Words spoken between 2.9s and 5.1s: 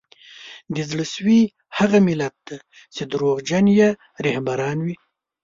چي دروغجن یې رهبران وي